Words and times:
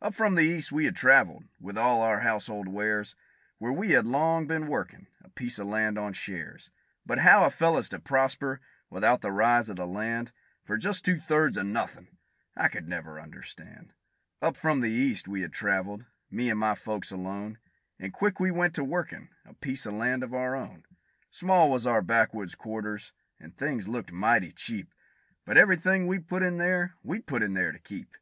Up 0.00 0.14
from 0.14 0.36
the 0.36 0.44
East 0.44 0.70
we 0.70 0.84
had 0.84 0.94
traveled, 0.94 1.42
with 1.58 1.76
all 1.76 2.04
of 2.04 2.08
our 2.08 2.20
household 2.20 2.68
wares, 2.68 3.16
Where 3.58 3.72
we 3.72 3.90
had 3.90 4.06
long 4.06 4.46
been 4.46 4.68
workin' 4.68 5.08
a 5.24 5.28
piece 5.28 5.58
of 5.58 5.66
land 5.66 5.98
on 5.98 6.12
shares; 6.12 6.70
But 7.04 7.18
how 7.18 7.44
a 7.44 7.50
fellow's 7.50 7.88
to 7.88 7.98
prosper 7.98 8.60
without 8.90 9.22
the 9.22 9.32
rise 9.32 9.68
of 9.68 9.74
the 9.74 9.86
land, 9.88 10.30
For 10.64 10.76
just 10.78 11.04
two 11.04 11.18
thirds 11.18 11.56
of 11.56 11.66
nothin', 11.66 12.16
I 12.56 12.68
never 12.80 13.14
could 13.16 13.22
understand. 13.24 13.92
Up 14.40 14.56
from 14.56 14.82
the 14.82 14.88
East 14.90 15.26
we 15.26 15.40
had 15.40 15.52
traveled, 15.52 16.06
me 16.30 16.48
and 16.48 16.60
my 16.60 16.76
folks 16.76 17.10
alone, 17.10 17.58
And 17.98 18.12
quick 18.12 18.38
we 18.38 18.52
went 18.52 18.76
to 18.76 18.84
workin' 18.84 19.30
a 19.44 19.52
piece 19.54 19.84
of 19.84 19.94
land 19.94 20.22
of 20.22 20.32
our 20.32 20.54
own; 20.54 20.84
Small 21.32 21.68
was 21.68 21.88
our 21.88 22.02
backwoods 22.02 22.54
quarters, 22.54 23.10
and 23.40 23.56
things 23.56 23.88
looked 23.88 24.12
mighty 24.12 24.52
cheap; 24.52 24.94
But 25.44 25.58
every 25.58 25.76
thing 25.76 26.06
we 26.06 26.20
put 26.20 26.44
in 26.44 26.58
there, 26.58 26.94
we 27.02 27.18
put 27.18 27.42
in 27.42 27.54
there 27.54 27.72
to 27.72 27.80
keep. 27.80 28.16